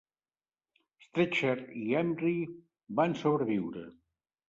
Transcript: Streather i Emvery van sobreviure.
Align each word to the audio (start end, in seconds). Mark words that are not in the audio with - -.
Streather 1.09 1.55
i 1.83 1.85
Emvery 2.01 2.35
van 3.01 3.17
sobreviure. 3.25 3.89